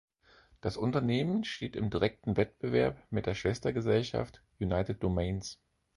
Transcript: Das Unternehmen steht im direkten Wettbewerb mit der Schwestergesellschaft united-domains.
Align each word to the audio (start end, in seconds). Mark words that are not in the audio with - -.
Das 0.61 0.77
Unternehmen 0.77 1.43
steht 1.43 1.75
im 1.75 1.91
direkten 1.91 2.35
Wettbewerb 2.35 2.97
mit 3.11 3.27
der 3.27 3.35
Schwestergesellschaft 3.35 4.41
united-domains. 4.59 5.59